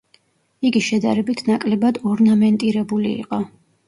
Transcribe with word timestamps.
იგი 0.69 0.79
შედარებით 0.85 1.43
ნაკლებად 1.49 1.99
ორნამენტირებული 2.13 3.13
იყო. 3.19 3.41